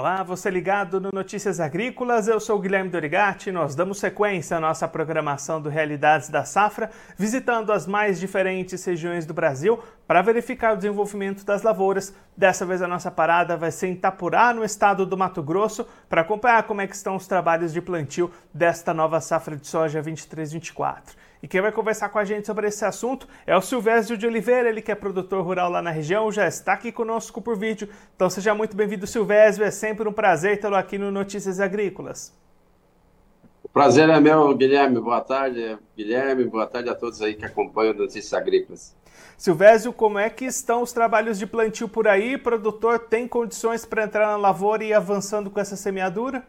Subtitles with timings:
[0.00, 3.52] Olá, você ligado no Notícias Agrícolas, eu sou Guilherme Dorigatti.
[3.52, 9.26] Nós damos sequência à nossa programação do Realidades da Safra, visitando as mais diferentes regiões
[9.26, 12.14] do Brasil para verificar o desenvolvimento das lavouras.
[12.34, 16.22] Dessa vez a nossa parada vai ser em Itapurá, no estado do Mato Grosso, para
[16.22, 21.10] acompanhar como é que estão os trabalhos de plantio desta nova safra de soja 23-24.
[21.42, 24.68] E quem vai conversar com a gente sobre esse assunto é o Silvésio de Oliveira,
[24.68, 27.88] ele que é produtor rural lá na região, já está aqui conosco por vídeo.
[28.14, 29.64] Então seja muito bem-vindo, Silvésio.
[29.64, 32.38] É sempre um prazer tê-lo aqui no Notícias Agrícolas.
[33.62, 35.00] O prazer é meu, Guilherme.
[35.00, 36.44] Boa tarde, Guilherme.
[36.44, 38.94] Boa tarde a todos aí que acompanham Notícias Agrícolas.
[39.38, 42.34] Silvésio, como é que estão os trabalhos de plantio por aí?
[42.34, 46.44] O produtor tem condições para entrar na lavoura e ir avançando com essa semeadura?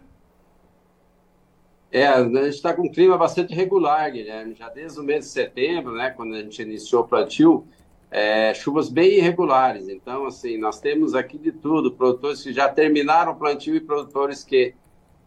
[1.92, 4.56] É, a gente está com um clima bastante regular, Guilherme.
[4.56, 7.68] Já desde o mês de setembro, né, quando a gente iniciou o plantio,
[8.10, 9.90] é, chuvas bem irregulares.
[9.90, 14.42] Então, assim, nós temos aqui de tudo: produtores que já terminaram o plantio e produtores
[14.42, 14.74] que,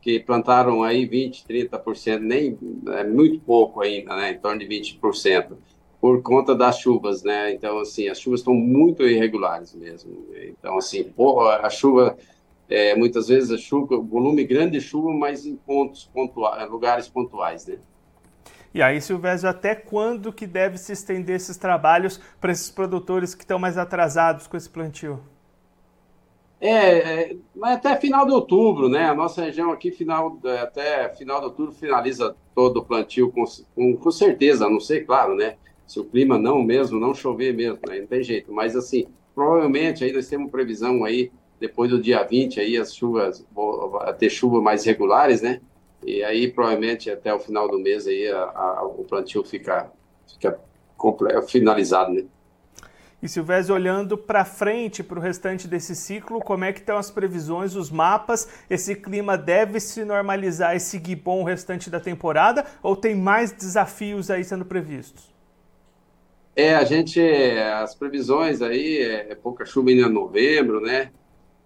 [0.01, 2.59] que plantaram aí 20%, 30%, nem
[2.93, 5.57] é muito pouco ainda, né, em torno de 20%,
[6.01, 7.53] por conta das chuvas, né?
[7.53, 10.27] Então, assim, as chuvas estão muito irregulares mesmo.
[10.35, 12.17] Então, assim, porra, a chuva
[12.69, 17.67] é, muitas vezes a chuva, volume grande de chuva, mas em pontos pontuais, lugares pontuais,
[17.67, 17.79] né?
[18.75, 23.45] E aí, Silvésio, até quando que deve se estender esses trabalhos para esses produtores que
[23.45, 25.21] estão mais atrasados com esse plantio?
[26.61, 29.05] É, é, até final de outubro, né?
[29.05, 33.97] A nossa região aqui, final, até final de outubro, finaliza todo o plantio com, com,
[33.97, 35.57] com certeza, a não ser, claro, né?
[35.87, 38.01] Se o clima não mesmo, não chover mesmo, né?
[38.01, 38.53] Não tem jeito.
[38.53, 41.31] Mas, assim, provavelmente aí nós temos previsão aí
[41.67, 45.61] depois do dia 20 aí as chuvas vão ter chuvas mais regulares, né?
[46.05, 49.91] E aí provavelmente até o final do mês aí a, a, o plantio fica,
[50.29, 50.61] fica
[51.49, 52.25] finalizado, né?
[53.23, 57.11] E Silvésio, olhando para frente, para o restante desse ciclo, como é que estão as
[57.11, 58.47] previsões, os mapas?
[58.69, 62.67] Esse clima deve se normalizar e seguir bom o restante da temporada?
[62.83, 65.33] Ou tem mais desafios aí sendo previstos?
[66.55, 67.19] É, a gente,
[67.83, 71.11] as previsões aí, é, é pouca chuva ainda em novembro, né?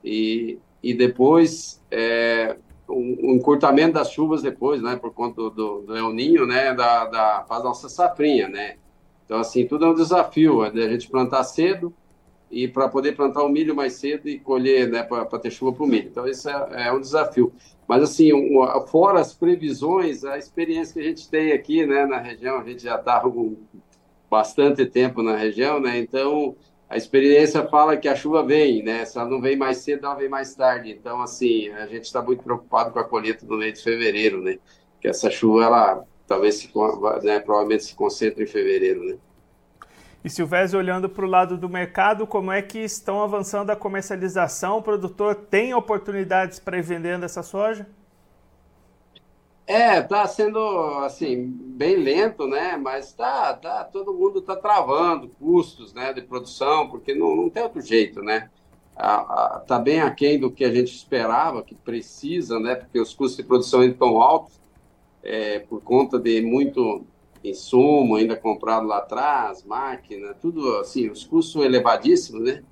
[0.05, 2.57] E, e depois é,
[2.89, 7.05] um, um, encurtamento das chuvas depois, né, por conta do, do El Ninho, né, da,
[7.07, 8.77] da, faz nossa safrinha, né.
[9.25, 11.93] Então, assim, tudo é um desafio, é a gente plantar cedo
[12.51, 15.85] e para poder plantar o milho mais cedo e colher, né, para ter chuva para
[15.85, 16.09] o milho.
[16.09, 17.53] Então, isso é, é um desafio.
[17.87, 22.19] Mas, assim, um, fora as previsões, a experiência que a gente tem aqui, né, na
[22.19, 23.23] região, a gente já está
[24.31, 26.57] bastante tempo na região, né, então
[26.89, 29.05] a experiência fala que a chuva vem, né?
[29.05, 30.91] Se ela não vem mais cedo, ela vem mais tarde.
[30.91, 34.59] Então, assim, a gente está muito preocupado com a colheita do mês de fevereiro, né?
[35.01, 36.71] Que essa chuva, ela talvez se,
[37.23, 39.17] né, provavelmente se concentre em fevereiro, né?
[40.25, 44.79] E Silvésio, olhando para o lado do mercado, como é que estão avançando a comercialização?
[44.79, 47.87] O produtor tem oportunidades para ir vendendo essa soja?
[49.69, 50.59] É, tá sendo
[51.05, 52.79] assim bem lento, né?
[52.79, 57.63] Mas tá, tá, todo mundo tá travando custos, né, de produção, porque não, não tem
[57.63, 58.49] outro jeito, né?
[58.97, 62.77] A, a, tá bem aquém do que a gente esperava, que precisa, né?
[62.77, 64.59] Porque os custos de produção ainda estão altos,
[65.23, 67.05] é, por conta de muito
[67.45, 72.63] insumo ainda comprado lá atrás, máquina, tudo assim, os custos elevadíssimos, né?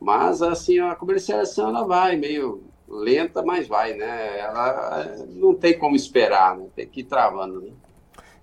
[0.00, 4.40] Mas assim a comercialização ela vai meio lenta, mas vai, né?
[4.40, 6.66] Ela não tem como esperar, né?
[6.74, 7.72] tem que ir travando, né?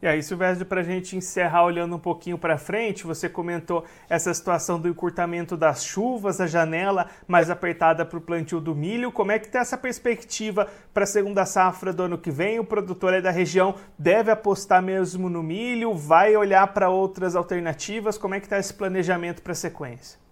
[0.01, 4.31] E aí, Silvestre, para a gente encerrar olhando um pouquinho para frente, você comentou essa
[4.33, 9.12] situação do encurtamento das chuvas, a janela mais apertada para o plantio do milho.
[9.12, 12.59] Como é que está essa perspectiva para a segunda safra do ano que vem?
[12.59, 15.95] O produtor aí da região deve apostar mesmo no milho?
[15.95, 18.15] Vai olhar para outras alternativas?
[18.15, 20.25] Como é que está esse planejamento para a sequência?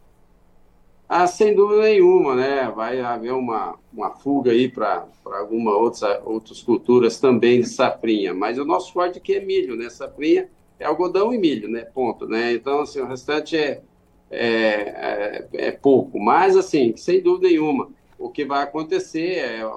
[1.08, 2.72] Ah, sem dúvida nenhuma, né?
[2.76, 8.58] Vai haver uma, uma fuga aí para algumas outras, outras culturas também de safrinha, mas
[8.58, 9.90] o nosso forte aqui é milho, né?
[9.90, 11.82] Safrinha é algodão e milho, né?
[11.82, 12.54] Ponto, né?
[12.54, 13.82] Então, assim, o restante é,
[14.32, 19.72] é, é, é pouco, mas, assim, sem dúvida nenhuma, o que vai acontecer é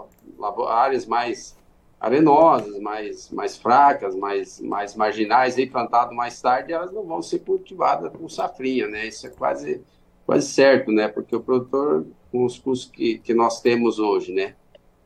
[0.69, 1.57] áreas mais
[2.01, 5.71] arenosas, mais, mais fracas, mais, mais marginais, aí
[6.13, 9.07] mais tarde, elas não vão ser cultivadas com safrinha, né?
[9.07, 9.83] Isso é quase
[10.27, 11.07] quase certo, né?
[11.07, 14.55] Porque o produtor, com os custos que, que nós temos hoje, né?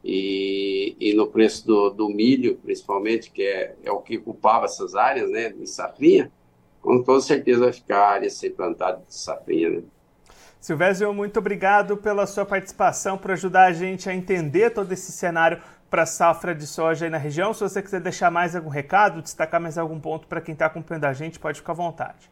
[0.03, 4.95] E, e no preço do, do milho, principalmente, que é, é o que ocupava essas
[4.95, 5.51] áreas, né?
[5.51, 6.33] De safrinha,
[6.81, 9.83] com toda certeza vai ficar a área sem plantada de safrinha, né?
[10.59, 15.61] Silvésio, muito obrigado pela sua participação, por ajudar a gente a entender todo esse cenário
[15.89, 17.53] para a safra de soja aí na região.
[17.53, 21.07] Se você quiser deixar mais algum recado, destacar mais algum ponto para quem está acompanhando
[21.07, 22.31] a gente, pode ficar à vontade.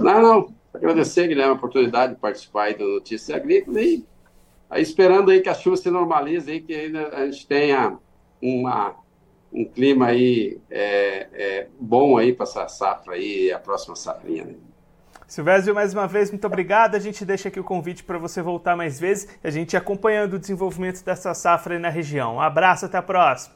[0.00, 0.57] Não, não.
[0.72, 4.06] Agradecer, Guilherme, a oportunidade de participar aí do Notícias Agrícolas e
[4.70, 7.98] aí, esperando aí que a chuva se normalize aí, que ainda a gente tenha
[8.40, 8.94] uma,
[9.52, 14.54] um clima aí é, é, bom aí para essa safra aí, a próxima safrinha, né?
[15.26, 16.94] Silvésio, mais uma vez, muito obrigado.
[16.94, 20.34] A gente deixa aqui o convite para você voltar mais vezes e a gente acompanhando
[20.34, 22.36] o desenvolvimento dessa safra aí na região.
[22.36, 23.54] Um abraço, até a próxima.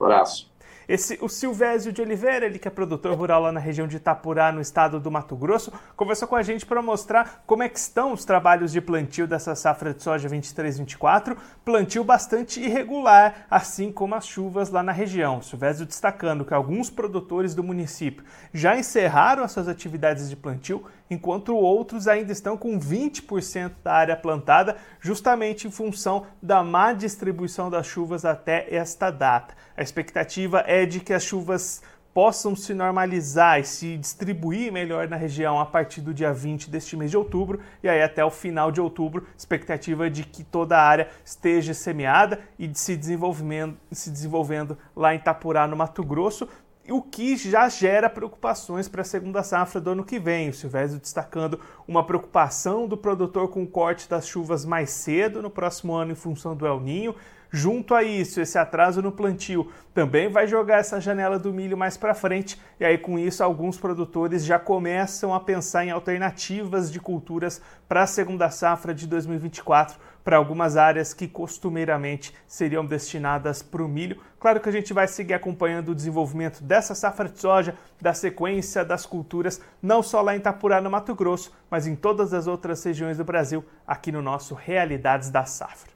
[0.00, 0.48] Um abraço.
[0.88, 4.50] Esse, o Silvésio de Oliveira, ele que é produtor rural lá na região de Itapurá,
[4.50, 8.14] no estado do Mato Grosso, conversou com a gente para mostrar como é que estão
[8.14, 14.26] os trabalhos de plantio dessa safra de soja 23-24, plantio bastante irregular, assim como as
[14.26, 15.40] chuvas lá na região.
[15.40, 18.24] O Silvésio destacando que alguns produtores do município
[18.54, 24.16] já encerraram as suas atividades de plantio, enquanto outros ainda estão com 20% da área
[24.16, 29.54] plantada, justamente em função da má distribuição das chuvas até esta data.
[29.76, 31.82] A expectativa é de que as chuvas
[32.18, 36.96] possam se normalizar e se distribuir melhor na região a partir do dia 20 deste
[36.96, 40.82] mês de outubro e aí até o final de outubro, expectativa de que toda a
[40.82, 46.48] área esteja semeada e de se desenvolvendo, se desenvolvendo lá em Itapurá, no Mato Grosso,
[46.90, 50.48] o que já gera preocupações para a segunda safra do ano que vem.
[50.48, 55.50] O Silvésio destacando uma preocupação do produtor com o corte das chuvas mais cedo no
[55.50, 57.14] próximo ano em função do El Ninho,
[57.50, 61.96] Junto a isso, esse atraso no plantio também vai jogar essa janela do milho mais
[61.96, 67.00] para frente, e aí com isso alguns produtores já começam a pensar em alternativas de
[67.00, 73.82] culturas para a segunda safra de 2024 para algumas áreas que costumeiramente seriam destinadas para
[73.82, 74.20] o milho.
[74.38, 78.84] Claro que a gente vai seguir acompanhando o desenvolvimento dessa safra de soja, da sequência
[78.84, 82.84] das culturas, não só lá em Itapurá, no Mato Grosso, mas em todas as outras
[82.84, 85.90] regiões do Brasil, aqui no nosso Realidades da Safra.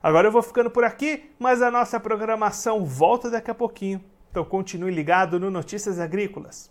[0.00, 4.00] Agora eu vou ficando por aqui, mas a nossa programação volta daqui a pouquinho.
[4.30, 6.70] Então continue ligado no Notícias Agrícolas.